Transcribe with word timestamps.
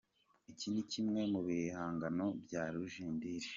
Iki 0.51 0.67
ni 0.73 0.83
kimwe 0.91 1.21
mubihangano 1.33 2.25
bya 2.43 2.63
Rujindiri. 2.73 3.47